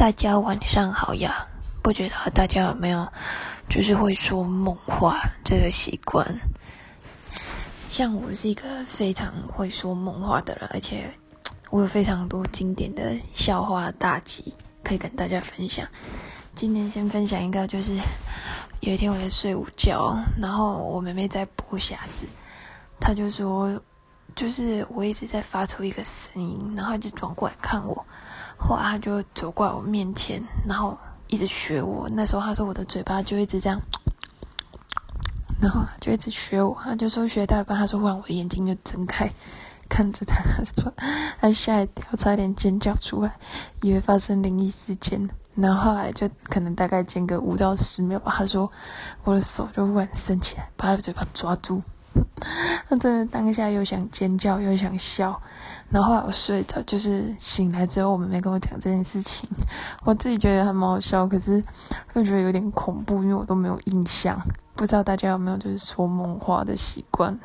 [0.00, 1.46] 大家晚上好呀！
[1.82, 3.06] 不知道大家有没有
[3.68, 6.40] 就是会说梦话这个习惯？
[7.90, 11.04] 像我是一个非常会说梦话的人，而且
[11.68, 15.86] 我有非常多经典的笑话大集可以跟大家分享。
[16.54, 17.94] 今天先分享一个，就是
[18.80, 22.26] 有一天我在睡午觉，然后我妹妹在剥匣子，
[22.98, 23.78] 她就说，
[24.34, 28.06] 就是我一直在发出一个声音，然后就转过来看我。
[28.60, 30.96] 后来他就走过来我面前，然后
[31.28, 32.08] 一直学我。
[32.10, 33.80] 那时候他说我的嘴巴就一直这样，
[35.60, 36.76] 然后就一直学我。
[36.84, 39.32] 他就说学到一半，他说忽然我的眼睛就睁开，
[39.88, 40.92] 看着他，他说
[41.40, 43.36] 他吓一跳，差点尖叫出来，
[43.82, 45.28] 以为发生灵异事件。
[45.56, 48.70] 然后后来就可能大概间隔五到十秒吧，他说
[49.24, 51.82] 我的手就忽然伸起来，把他的嘴巴抓住。
[52.90, 55.40] 那真的当下又想尖叫又想笑，
[55.90, 59.48] 然后后来我睡着，就是醒来之后，我妹妹跟我讲这件事情，
[60.04, 61.62] 我自己觉得很好笑，可是
[62.14, 64.36] 又觉得有点恐怖，因为我都没有印象，
[64.74, 67.38] 不知道大家有没有就是说梦话的习惯。